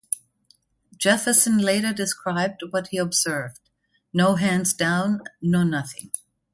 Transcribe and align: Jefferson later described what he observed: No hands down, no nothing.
Jefferson 0.97 1.59
later 1.59 1.93
described 1.93 2.63
what 2.71 2.87
he 2.87 2.97
observed: 2.97 3.59
No 4.11 4.33
hands 4.33 4.73
down, 4.73 5.21
no 5.43 5.61
nothing. 5.61 6.09